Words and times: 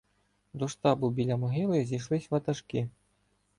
До 0.53 0.67
штабу, 0.67 1.09
біля 1.09 1.37
могили, 1.37 1.85
зійшлися 1.85 2.27
ватажки. 2.29 2.89